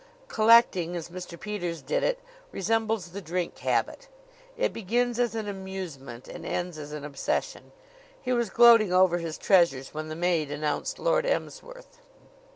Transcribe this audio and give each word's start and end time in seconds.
Collecting, 0.29 0.95
as 0.95 1.09
Mr. 1.11 1.39
Peters 1.39 1.83
did 1.83 2.01
it, 2.01 2.17
resembles 2.51 3.09
the 3.09 3.21
drink 3.21 3.55
habit. 3.59 4.07
It 4.57 4.73
begins 4.73 5.19
as 5.19 5.35
an 5.35 5.47
amusement 5.47 6.27
and 6.27 6.43
ends 6.43 6.79
as 6.79 6.91
an 6.91 7.05
obsession. 7.05 7.71
He 8.19 8.33
was 8.33 8.49
gloating 8.49 8.91
over 8.91 9.19
his 9.19 9.37
treasures 9.37 9.93
when 9.93 10.07
the 10.09 10.15
maid 10.15 10.49
announced 10.49 10.97
Lord 10.97 11.27
Emsworth. 11.27 11.99